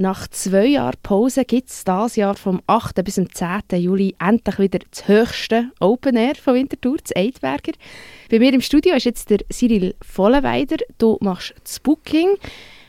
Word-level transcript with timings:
Nach 0.00 0.28
zwei 0.28 0.66
Jahren 0.66 0.94
Pause 1.02 1.44
gibt 1.44 1.70
es 1.70 1.82
dieses 1.82 2.14
Jahr 2.14 2.36
vom 2.36 2.62
8. 2.68 3.02
bis 3.02 3.16
zum 3.16 3.34
10. 3.34 3.80
Juli 3.80 4.14
endlich 4.20 4.60
wieder 4.60 4.78
das 4.88 5.08
höchste 5.08 5.72
Open 5.80 6.14
Air 6.14 6.36
von 6.36 6.54
Winterthur, 6.54 6.98
das 6.98 7.16
Eidberger. 7.16 7.72
Bei 8.30 8.38
mir 8.38 8.54
im 8.54 8.60
Studio 8.60 8.94
ist 8.94 9.06
jetzt 9.06 9.28
der 9.28 9.40
Cyril 9.52 9.96
Vollenweider. 10.00 10.76
Du 10.98 11.18
machst 11.20 11.52
das 11.64 11.80
Booking. 11.80 12.36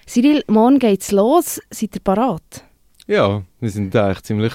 Cyril, 0.05 0.43
morgen 0.49 0.77
geht's 0.77 1.11
los. 1.11 1.59
Seid 1.71 1.95
ihr 1.95 2.01
parat? 2.03 2.63
Ja, 3.07 3.41
wir 3.59 3.69
sind 3.71 3.95
eigentlich 3.95 4.21
ziemlich, 4.21 4.53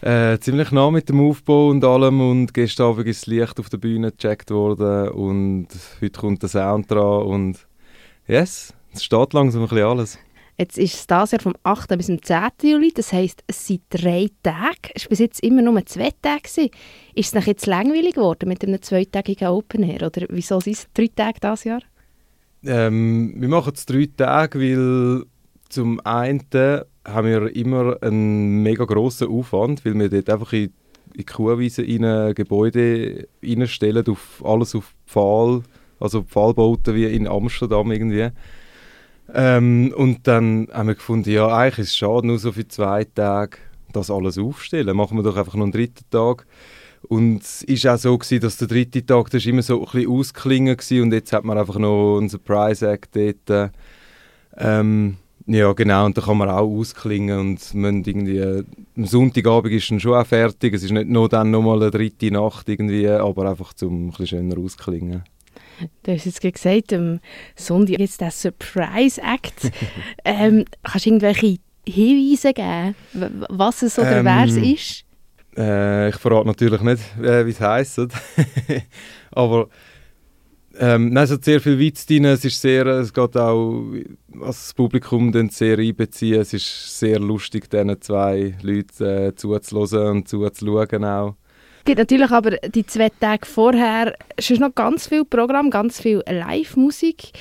äh, 0.00 0.36
ziemlich 0.40 0.72
nah 0.72 0.90
mit 0.90 1.08
dem 1.08 1.20
Aufbau 1.20 1.68
und 1.68 1.84
allem 1.84 2.20
und 2.20 2.52
gestern 2.52 2.88
Abend 2.88 3.06
ist 3.06 3.22
das 3.22 3.26
Licht 3.28 3.60
auf 3.60 3.68
der 3.68 3.78
Bühne 3.78 4.10
gecheckt 4.10 4.50
worden 4.50 5.10
und 5.10 5.68
heute 6.00 6.18
kommt 6.18 6.42
der 6.42 6.48
Sound 6.48 6.90
dran 6.90 7.22
und 7.22 7.64
yes, 8.26 8.74
es 8.92 9.04
steht 9.04 9.32
langsam 9.32 9.62
ein 9.62 9.68
bisschen 9.68 9.86
alles. 9.86 10.18
Jetzt 10.56 10.78
ist 10.78 10.94
es 10.94 11.06
das 11.08 11.32
Jahr 11.32 11.40
vom 11.40 11.54
8. 11.64 11.88
bis 11.96 12.06
zum 12.06 12.22
10. 12.22 12.38
Juli, 12.62 12.92
das 12.94 13.12
heisst, 13.12 13.42
es 13.48 13.66
sind 13.66 13.82
drei 13.90 14.28
Tage. 14.42 14.90
Es 14.94 15.04
war 15.04 15.08
bis 15.08 15.18
jetzt 15.18 15.40
immer 15.42 15.62
nur 15.62 15.84
zwei 15.84 16.10
Tage. 16.22 16.70
Ist 17.14 17.34
es 17.34 17.46
jetzt 17.46 17.66
langweilig 17.66 18.14
geworden 18.14 18.48
mit 18.48 18.64
einem 18.64 18.80
zweitägigen 18.80 19.48
Open 19.48 19.82
Air? 19.82 20.06
Oder 20.06 20.26
wieso 20.28 20.60
sind 20.60 20.76
es 20.76 20.86
drei 20.94 21.08
Tage 21.08 21.40
dieses 21.42 21.64
Jahr? 21.64 21.80
Ähm, 22.64 23.34
wir 23.36 23.48
machen 23.48 23.72
es 23.74 23.84
drei 23.84 24.08
Tage, 24.16 24.60
weil 24.60 25.24
zum 25.68 25.98
einen 26.00 26.46
haben 27.04 27.26
wir 27.26 27.54
immer 27.56 27.96
einen 28.00 28.62
mega 28.62 28.84
grossen 28.84 29.28
Aufwand, 29.28 29.84
weil 29.84 29.98
wir 29.98 30.08
dort 30.08 30.30
einfach 30.30 30.52
in, 30.52 30.72
in 31.14 31.26
Kuhwiese 31.26 31.82
in 31.82 32.04
ein 32.04 32.32
Gebäude 32.34 33.26
reinstellen, 33.42 34.06
auf 34.06 34.40
alles 34.44 34.76
auf 34.76 34.94
Pfahl, 35.06 35.62
also 35.98 36.22
Pfahlbauten 36.22 36.94
wie 36.94 37.06
in 37.06 37.26
Amsterdam 37.26 37.90
irgendwie. 37.90 38.30
Ähm, 39.32 39.92
und 39.96 40.26
dann 40.26 40.68
haben 40.72 40.88
wir 40.88 40.94
gefunden, 40.94 41.30
ja, 41.30 41.48
eigentlich 41.48 41.78
ist 41.78 41.88
es 41.88 41.96
schade, 41.96 42.26
nur 42.26 42.38
so 42.38 42.52
für 42.52 42.68
zwei 42.68 43.04
Tage 43.04 43.58
das 43.92 44.10
alles 44.10 44.38
aufstellen. 44.38 44.96
Machen 44.96 45.16
wir 45.16 45.22
doch 45.22 45.36
einfach 45.36 45.54
noch 45.54 45.62
einen 45.62 45.72
dritten 45.72 46.04
Tag. 46.10 46.46
Und 47.08 47.42
es 47.42 47.84
war 47.84 47.94
auch 47.94 48.22
so, 48.22 48.38
dass 48.38 48.56
der 48.56 48.68
dritte 48.68 49.04
Tag 49.04 49.30
das 49.30 49.44
immer 49.46 49.62
so 49.62 49.80
ein 49.80 49.92
bisschen 49.92 50.10
ausklingen 50.10 50.76
war 50.76 51.02
und 51.02 51.12
jetzt 51.12 51.32
hat 51.32 51.44
man 51.44 51.58
einfach 51.58 51.78
noch 51.78 52.18
einen 52.18 52.28
Surprise-Act 52.28 53.16
dort. 53.16 53.72
Ähm, 54.56 55.16
ja, 55.46 55.72
genau, 55.74 56.06
und 56.06 56.16
da 56.16 56.22
kann 56.22 56.38
man 56.38 56.48
auch 56.48 56.62
ausklingen 56.62 57.38
und 57.38 57.74
irgendwie, 57.74 58.64
am 58.96 59.04
Sonntagabend 59.04 59.74
ist 59.74 59.90
dann 59.90 60.00
schon 60.00 60.14
auch 60.14 60.26
fertig. 60.26 60.72
Es 60.72 60.82
ist 60.82 60.92
nicht 60.92 61.08
nur 61.08 61.28
dann 61.28 61.50
nochmal 61.50 61.82
eine 61.82 61.90
dritte 61.90 62.30
Nacht 62.30 62.68
irgendwie, 62.68 63.06
aber 63.08 63.50
einfach 63.50 63.74
zum 63.74 64.06
ein 64.06 64.10
bisschen 64.10 64.26
schöner 64.26 64.58
ausklingen. 64.58 65.24
Du 66.02 66.12
hast 66.12 66.24
jetzt 66.24 66.40
gesagt, 66.40 66.92
am 66.92 67.20
Sonntag 67.56 67.96
gibt 67.96 68.10
es 68.10 68.16
den 68.16 68.30
Surprise-Act. 68.30 69.70
ähm, 70.24 70.64
kannst 70.82 71.06
du 71.06 71.10
irgendwelche 71.10 71.58
Hinweise 71.86 72.52
geben, 72.52 72.94
was 73.48 73.82
es 73.82 73.98
oder 73.98 74.18
ähm, 74.18 74.24
wer 74.24 74.44
es 74.44 74.56
ist? 74.56 75.04
Äh, 75.56 76.08
ich 76.08 76.16
verrate 76.16 76.46
natürlich 76.46 76.80
nicht, 76.80 77.02
äh, 77.22 77.46
wie 77.46 77.50
es 77.50 77.60
heisst. 77.60 78.00
Aber 79.32 79.68
ähm, 80.78 81.10
nein, 81.10 81.24
es 81.24 81.30
hat 81.30 81.44
sehr 81.44 81.60
viel 81.60 81.78
Witz 81.78 82.06
drin. 82.06 82.24
Es, 82.24 82.44
ist 82.44 82.60
sehr, 82.60 82.86
es 82.86 83.12
geht 83.12 83.36
auch, 83.36 83.84
was 84.28 84.66
das 84.66 84.74
Publikum 84.74 85.30
dann 85.30 85.50
sehr 85.50 85.78
einbeziehen. 85.78 86.40
Es 86.40 86.52
ist 86.52 86.98
sehr 86.98 87.20
lustig, 87.20 87.70
diesen 87.70 88.00
zwei 88.00 88.54
Leuten 88.62 89.04
äh, 89.04 89.34
zuzuhören 89.34 90.16
und 90.16 90.28
zuzuschauen 90.28 91.04
auch. 91.04 91.36
Es 91.84 91.86
gibt 91.86 91.98
natürlich 91.98 92.30
aber 92.30 92.52
die 92.52 92.86
zwei 92.86 93.10
Tage 93.10 93.44
vorher 93.44 94.14
schon 94.38 94.60
noch 94.60 94.74
ganz 94.74 95.06
viel 95.06 95.22
Programm, 95.22 95.68
ganz 95.68 96.00
viel 96.00 96.22
Live-Musik. 96.26 97.32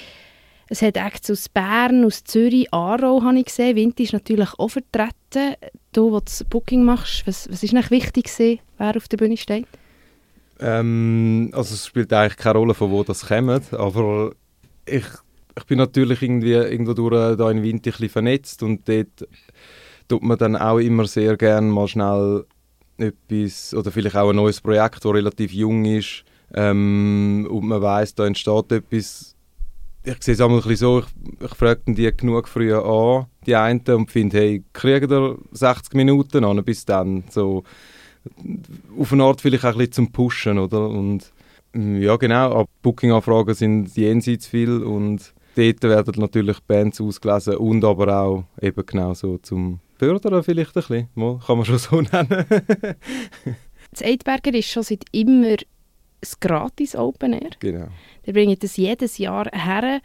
Es 0.67 0.81
hat 0.81 0.97
Acts 0.97 1.31
aus 1.31 1.47
Bern, 1.47 2.03
aus 2.03 2.25
Zürich, 2.25 2.67
Aarau 2.73 3.23
habe 3.23 3.39
ich 3.39 3.45
gesehen. 3.45 3.77
Winti 3.77 4.03
ist 4.03 4.11
natürlich 4.11 4.49
auch 4.57 4.67
vertreten. 4.67 5.55
Du, 5.93 6.11
der 6.11 6.19
das 6.19 6.43
Booking 6.43 6.83
machst, 6.83 7.25
was, 7.25 7.49
was 7.49 7.63
ist 7.63 7.71
wichtig 7.89 8.27
wer 8.77 8.97
auf 8.97 9.07
der 9.07 9.15
Bühne 9.15 9.37
steht? 9.37 9.65
Ähm, 10.59 11.49
also 11.53 11.73
es 11.73 11.87
spielt 11.87 12.11
eigentlich 12.11 12.35
keine 12.35 12.57
Rolle, 12.57 12.73
von 12.73 12.91
wo 12.91 13.01
das 13.05 13.25
kommt, 13.25 13.73
aber 13.73 14.33
ich, 14.85 15.05
ich 15.57 15.63
bin 15.67 15.77
natürlich 15.77 16.21
irgendwie 16.21 16.51
irgendwo 16.51 16.93
durch 16.93 17.37
da 17.37 17.49
in 17.49 17.63
Winti 17.63 17.91
ein 17.91 17.93
bisschen 17.93 18.09
vernetzt 18.09 18.61
und 18.61 18.89
dort 18.89 19.25
tut 20.09 20.21
man 20.21 20.37
dann 20.37 20.57
auch 20.57 20.79
immer 20.79 21.05
sehr 21.07 21.37
gerne 21.37 21.67
mal 21.67 21.87
schnell 21.87 22.43
etwas 22.97 23.73
oder 23.73 23.91
vielleicht 23.91 24.15
auch 24.15 24.29
ein 24.29 24.35
neues 24.35 24.61
Projekt, 24.61 25.03
das 25.03 25.13
relativ 25.13 25.51
jung 25.51 25.85
ist 25.85 26.23
ähm, 26.53 27.47
und 27.49 27.65
man 27.65 27.81
weiß, 27.81 28.15
da 28.15 28.25
entsteht 28.25 28.71
etwas. 28.71 29.35
Ich 30.05 30.21
sehe 30.21 30.33
es 30.33 30.41
einmal 30.41 30.61
ein 30.61 30.75
so, 30.75 30.99
ich, 30.99 31.05
ich 31.41 31.55
frage 31.55 31.81
die 31.87 32.11
genug 32.15 32.49
früher 32.49 32.83
an, 32.83 33.27
die 33.45 33.55
einen, 33.55 33.81
und 33.87 34.11
finde, 34.11 34.37
hey, 34.37 34.63
kriegen 34.73 35.09
da 35.09 35.35
60 35.51 35.93
Minuten 35.93 36.43
an, 36.43 36.63
bis 36.63 36.83
dann, 36.83 37.23
so 37.29 37.63
auf 38.97 39.13
eine 39.13 39.23
Art 39.23 39.41
vielleicht 39.41 39.63
auch 39.63 39.71
ein 39.71 39.77
bisschen 39.77 39.93
zum 39.93 40.11
Pushen, 40.11 40.59
oder? 40.59 40.89
Und 40.89 41.31
ja, 41.73 42.17
genau, 42.17 42.67
Booking-Anfragen 42.81 43.55
sind 43.55 43.95
jenseits 43.95 44.45
viel 44.47 44.83
und 44.83 45.33
dort 45.55 45.83
werden 45.83 46.13
natürlich 46.17 46.59
Bands 46.61 47.01
ausgelesen 47.01 47.55
und 47.57 47.83
aber 47.83 48.15
auch 48.15 48.43
eben 48.61 48.85
genau 48.85 49.13
so 49.13 49.37
zum 49.39 49.79
fördern 50.03 50.43
vielleicht 50.43 50.71
ein 50.71 50.73
bisschen. 50.73 51.07
Mal, 51.15 51.39
kann 51.45 51.57
man 51.57 51.65
schon 51.65 51.77
so 51.77 52.01
nennen. 52.11 52.45
das 53.91 54.03
Eidberger 54.03 54.53
ist 54.53 54.69
schon 54.69 54.83
seit 54.83 55.05
immer 55.11 55.47
ein 55.49 56.39
gratis 56.39 56.95
Open 56.95 57.33
Air. 57.33 57.51
Genau. 57.59 57.87
Wir 58.23 58.33
bringen 58.33 58.57
das 58.59 58.77
jedes 58.77 59.17
Jahr 59.17 59.47
her. 59.51 60.01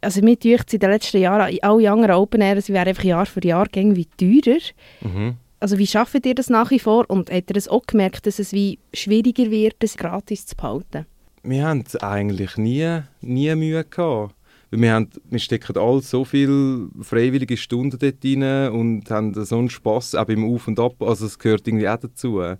Also 0.00 0.20
mir 0.20 0.36
deucht 0.36 0.72
in 0.74 0.80
den 0.80 0.90
letzten 0.90 1.20
Jahren, 1.20 1.58
alle 1.62 1.90
anderen 1.90 2.16
Open 2.16 2.40
Air, 2.40 2.60
sie 2.60 2.72
wären 2.72 2.88
einfach 2.88 3.04
Jahr 3.04 3.26
für 3.26 3.44
Jahr 3.44 3.68
irgendwie 3.74 4.06
teurer. 4.06 4.60
Mhm. 5.00 5.36
Also 5.60 5.78
wie 5.78 5.86
schafft 5.86 6.26
ihr 6.26 6.34
das 6.34 6.50
nach 6.50 6.72
wie 6.72 6.80
vor 6.80 7.08
und 7.08 7.30
habt 7.30 7.50
ihr 7.50 7.56
es 7.56 7.68
auch 7.68 7.86
gemerkt, 7.86 8.26
dass 8.26 8.40
es 8.40 8.52
wie 8.52 8.80
schwieriger 8.92 9.50
wird, 9.50 9.76
das 9.78 9.96
gratis 9.96 10.44
zu 10.46 10.56
behalten? 10.56 11.06
Wir 11.44 11.64
haben 11.66 11.84
eigentlich 12.00 12.56
nie, 12.56 13.02
nie 13.20 13.54
Mühe 13.54 13.84
gehabt. 13.84 14.34
Wir, 14.74 14.94
haben, 14.94 15.10
wir 15.28 15.38
stecken 15.38 15.76
alle 15.76 16.00
so 16.00 16.24
viele 16.24 16.88
freiwillige 17.00 17.58
Stunden 17.58 17.98
dort 17.98 18.24
rein 18.24 18.72
und 18.72 19.10
haben 19.10 19.34
so 19.44 19.58
einen 19.58 19.68
Spass, 19.68 20.14
auch 20.14 20.24
beim 20.24 20.44
Auf 20.44 20.66
und 20.66 20.80
Ab. 20.80 21.02
Also 21.02 21.26
es 21.26 21.38
gehört 21.38 21.68
irgendwie 21.68 21.88
auch 21.88 21.98
dazu. 21.98 22.40
Äh, 22.40 22.56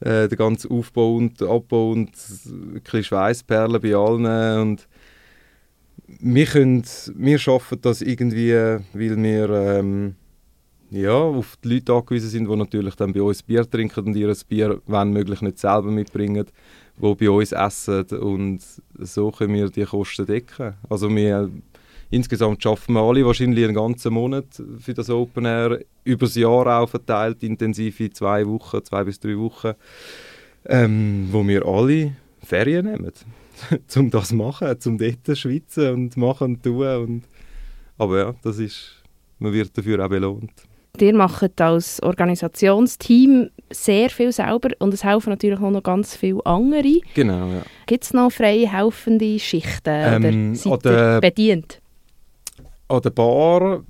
der 0.00 0.28
ganze 0.28 0.70
Aufbau 0.70 1.16
und 1.16 1.42
Abbau 1.42 1.90
und 1.90 2.10
ein 2.46 2.80
bisschen 2.82 3.04
Schweißperlen 3.04 3.80
bei 3.80 3.94
allen. 3.94 4.60
Und 4.60 4.88
wir, 6.06 6.46
können, 6.46 6.84
wir 7.14 7.38
schaffen 7.38 7.78
das 7.82 8.00
irgendwie, 8.00 8.54
weil 8.54 9.22
wir 9.22 9.50
ähm, 9.50 10.14
ja, 10.90 11.12
auf 11.12 11.56
die 11.62 11.74
Leute 11.74 11.92
angewiesen 11.92 12.30
sind, 12.30 12.48
die 12.48 12.56
natürlich 12.56 12.94
dann 12.94 13.12
bei 13.12 13.20
uns 13.20 13.42
Bier 13.42 13.68
trinken 13.68 14.06
und 14.06 14.16
ihr 14.16 14.34
Bier, 14.48 14.80
wenn 14.86 15.12
möglich, 15.12 15.42
nicht 15.42 15.58
selber 15.58 15.90
mitbringen 15.90 16.46
die 17.00 17.14
bei 17.14 17.30
uns 17.30 17.52
essen 17.52 18.04
und 18.18 18.60
so 18.98 19.30
können 19.30 19.54
wir 19.54 19.70
die 19.70 19.84
Kosten 19.84 20.26
decken. 20.26 20.74
Also 20.88 21.08
wir, 21.14 21.50
insgesamt 22.10 22.62
schaffen 22.62 22.94
wir 22.94 23.02
alle 23.02 23.24
wahrscheinlich 23.24 23.64
einen 23.64 23.74
ganzen 23.74 24.12
Monat 24.12 24.46
für 24.78 24.94
das 24.94 25.10
Open 25.10 25.44
Air, 25.44 25.80
über 26.04 26.26
das 26.26 26.34
Jahr 26.34 26.80
auch 26.80 26.88
verteilt, 26.88 27.42
intensive 27.42 28.10
zwei 28.10 28.46
Wochen, 28.46 28.84
zwei 28.84 29.04
bis 29.04 29.20
drei 29.20 29.36
Wochen, 29.36 29.72
ähm, 30.66 31.28
wo 31.30 31.46
wir 31.46 31.64
alle 31.66 32.12
Ferien 32.42 32.86
nehmen, 32.86 33.12
um 33.96 34.10
das 34.10 34.28
zu 34.28 34.36
machen, 34.36 34.76
um 34.86 34.98
dort 34.98 35.24
zu 35.24 35.36
schwitzen 35.36 35.94
und 35.94 36.16
machen 36.16 36.54
und 36.54 36.62
tun. 36.62 36.96
Und, 36.96 37.22
aber 37.96 38.18
ja, 38.18 38.34
das 38.42 38.58
ist, 38.58 39.02
man 39.38 39.52
wird 39.52 39.76
dafür 39.76 40.04
auch 40.04 40.08
belohnt. 40.08 40.52
Ihr 41.00 41.14
macht 41.14 41.60
als 41.60 42.02
Organisationsteam 42.02 43.50
sehr 43.70 44.10
viel 44.10 44.32
selber 44.32 44.70
und 44.78 44.94
es 44.94 45.04
helfen 45.04 45.30
natürlich 45.30 45.60
auch 45.60 45.70
noch 45.70 45.82
ganz 45.82 46.16
viele 46.16 46.44
andere. 46.46 47.00
Genau, 47.14 47.48
ja. 47.48 47.62
Gibt 47.86 48.04
es 48.04 48.12
noch 48.12 48.30
freie 48.30 48.70
helfende 48.70 49.38
Schichten 49.38 50.24
ähm, 50.24 50.58
oder 50.64 50.80
seid 50.80 50.84
ihr 50.84 51.20
bedient? 51.20 51.80
An 52.88 53.02
der 53.02 53.10
Bar 53.10 53.82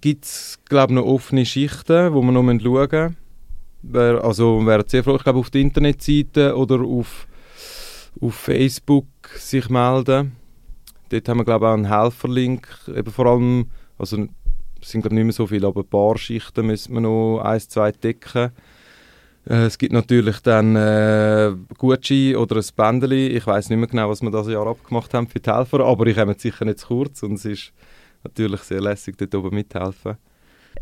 gibt 0.00 0.24
es, 0.24 0.58
glaube 0.68 0.92
ich, 0.92 0.96
noch 0.96 1.06
offene 1.06 1.46
Schichten, 1.46 2.12
wo 2.12 2.22
man 2.22 2.34
noch 2.34 2.62
schauen 2.62 3.16
müssen. 3.82 4.18
Also 4.20 4.66
wäre 4.66 4.84
sehr 4.86 5.04
froh, 5.04 5.16
ich 5.16 5.22
glaube, 5.22 5.38
auf 5.38 5.50
der 5.50 5.60
Internetseite 5.60 6.56
oder 6.56 6.80
auf, 6.80 7.28
auf 8.20 8.34
Facebook 8.34 9.06
sich 9.36 9.68
melden. 9.68 10.32
Dort 11.08 11.28
haben 11.28 11.38
wir, 11.38 11.44
glaube 11.44 11.66
ich, 11.66 11.68
auch 11.70 11.74
einen 11.74 11.88
Helferlink, 11.88 12.66
eben 12.88 13.12
vor 13.12 13.26
allem, 13.26 13.70
also 13.96 14.26
es 14.80 14.90
sind 14.90 15.02
glaube 15.02 15.14
nicht 15.14 15.24
mehr 15.24 15.32
so 15.32 15.46
viele, 15.46 15.68
aber 15.68 15.82
ein 15.82 15.88
paar 15.88 16.18
Schichten 16.18 16.66
müssen 16.66 16.94
wir 16.94 17.00
noch 17.00 17.40
eins, 17.40 17.68
zwei 17.68 17.92
decken. 17.92 18.50
Äh, 19.48 19.66
es 19.66 19.78
gibt 19.78 19.92
natürlich 19.92 20.40
dann 20.40 20.76
äh, 20.76 21.52
Gucci 21.78 22.36
oder 22.36 22.56
ein 22.56 22.64
Bändeli. 22.74 23.28
Ich 23.28 23.46
weiß 23.46 23.70
nicht 23.70 23.78
mehr 23.78 23.88
genau, 23.88 24.10
was 24.10 24.22
wir 24.22 24.30
das 24.30 24.48
Jahr 24.48 24.66
abgemacht 24.66 25.14
haben 25.14 25.28
für 25.28 25.40
die 25.40 25.50
Helfer, 25.50 25.80
aber 25.80 26.06
ich 26.06 26.16
komme 26.16 26.34
sicher 26.36 26.64
nicht 26.64 26.80
zu 26.80 26.88
kurz 26.88 27.22
und 27.22 27.34
es 27.34 27.44
ist 27.44 27.72
natürlich 28.24 28.60
sehr 28.62 28.80
lässig, 28.80 29.16
dort 29.16 29.34
oben 29.34 29.54
mithelfen. 29.54 30.16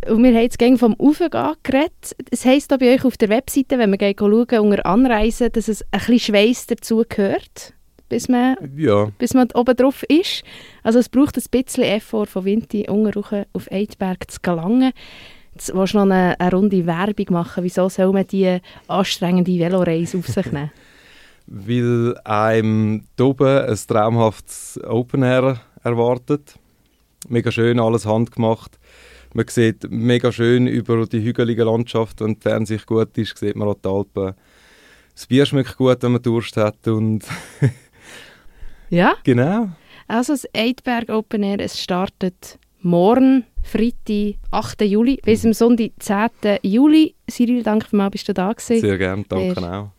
Und 0.09 0.23
wir 0.23 0.31
haben 0.35 0.43
jetzt 0.43 0.59
gegen 0.59 0.77
vom 0.77 0.99
Aufgehen 0.99 1.55
geredet. 1.63 2.17
Es 2.31 2.45
heisst 2.45 2.73
da 2.73 2.77
bei 2.77 2.95
euch 2.95 3.05
auf 3.05 3.17
der 3.17 3.29
Webseite, 3.29 3.79
wenn 3.79 3.93
wir 3.93 4.15
schauen, 4.19 4.59
unter 4.59 4.87
Anreisen, 4.87 5.53
dass 5.53 5.69
es 5.69 5.83
ein 5.83 6.01
bisschen 6.01 6.19
Schweiß 6.19 6.67
dazu 6.67 7.05
gehört. 7.09 7.75
bis 8.09 8.29
man, 8.29 8.57
Ja, 8.77 9.11
bis 9.19 9.35
man 9.35 9.49
oben 9.55 9.77
drauf 9.77 10.03
ist. 10.05 10.43
Also 10.83 10.99
es 10.99 11.09
braucht 11.09 11.37
ein 11.37 11.45
bisschen 11.51 11.85
Effort 11.85 12.27
von 12.27 12.45
Winti 12.45 12.89
Ungeruchen 12.89 13.45
auf 13.53 13.71
Eidberg 13.71 14.31
zu 14.31 14.41
gelangen. 14.43 14.93
Jetzt 15.55 15.75
willst 15.75 15.95
du 15.95 15.99
noch 15.99 16.05
eine, 16.05 16.39
eine 16.39 16.51
runde 16.51 16.85
Werbung 16.87 17.27
machen. 17.31 17.65
Wieso 17.65 17.89
soll 17.89 18.13
man 18.13 18.27
die 18.27 18.59
anstrengende 18.89 19.59
Veloreise 19.59 20.19
auf 20.19 20.27
sich 20.27 20.47
nehmen? 20.47 20.71
weil 21.47 22.17
einem 22.25 23.05
hier 23.17 23.27
oben 23.27 23.67
ein 23.67 23.79
traumhaftes 23.87 24.81
Open 24.85 25.23
Air 25.23 25.61
erwartet. 25.83 26.55
Mega 27.29 27.51
schön, 27.51 27.81
alles 27.81 28.07
handgemacht. 28.07 28.79
Man 29.35 29.49
sieht 29.49 29.91
mega 29.91 30.31
schön 30.31 30.67
über 30.67 31.07
die 31.07 31.23
hügelige 31.23 31.65
Landschaft, 31.65 32.21
wenn 32.21 32.35
die 32.35 32.41
Fernsicht 32.41 32.87
gut 32.87 33.17
ist, 33.19 33.37
sieht 33.37 33.57
man 33.57 33.69
auch 33.69 33.77
die 33.83 33.89
Alpen. 33.89 34.35
Das 35.15 35.27
Bier 35.27 35.47
schmeckt 35.47 35.77
gut, 35.77 36.03
wenn 36.03 36.13
man 36.13 36.23
Durst 36.23 36.57
hat 36.57 36.87
und 36.87 37.25
ja, 38.91 39.15
genau. 39.25 39.71
also 40.07 40.33
das 40.33 40.47
Eidberg 40.55 41.09
Open 41.09 41.43
Air, 41.43 41.61
es 41.61 41.81
startet 41.81 42.59
morgen, 42.85 43.45
Freitag, 43.63 44.37
8. 44.51 44.83
Juli, 44.83 45.21
bis 45.25 45.45
am 45.45 45.53
Sonntag, 45.53 45.93
10. 45.99 46.59
Juli. 46.63 47.15
Cyril, 47.31 47.63
danke 47.63 47.89
vielmals, 47.89 48.13
bist 48.13 48.29
du 48.29 48.35
da 48.35 48.53
gewesen. 48.53 48.81
Sehr 48.81 48.99
gerne, 48.99 49.25
danke 49.29 49.61
auch. 49.61 49.91